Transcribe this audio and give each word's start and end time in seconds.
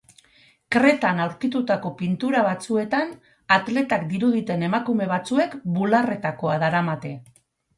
Kretan 0.75 1.19
aurkitutako 1.25 1.91
pintura 1.99 2.41
batzuetan, 2.47 3.13
atletak 3.57 4.07
diruditen 4.15 4.67
emakume 4.71 5.11
batzuek 5.13 5.57
bularretakoa 5.77 6.59
daramate. 6.67 7.17